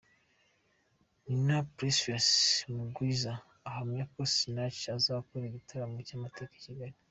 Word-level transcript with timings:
Nina 1.25 1.57
Precious 1.75 2.29
Mugwiza 2.75 3.31
ahamya 3.69 4.03
ko 4.13 4.19
Sinach 4.33 4.81
azakora 4.97 5.43
igitaramo 5.47 5.97
cy'amateka 6.07 6.53
i 6.57 6.65
Kigali. 6.65 6.95